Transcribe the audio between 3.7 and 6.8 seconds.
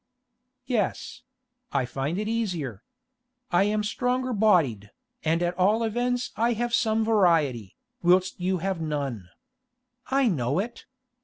stronger bodied, and at all events I have